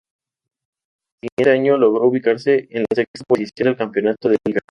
Al 1.21 1.27
siguiente 1.43 1.59
año, 1.59 1.77
logró 1.77 2.07
ubicarse 2.07 2.67
en 2.71 2.79
la 2.89 2.95
sexta 2.95 3.23
posición 3.27 3.67
del 3.67 3.77
campeonato 3.77 4.29
de 4.29 4.37
liga. 4.47 4.59